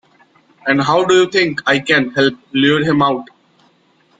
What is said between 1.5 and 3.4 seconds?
I can help lure him out?